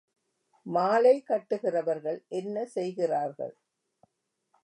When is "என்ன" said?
2.29-2.65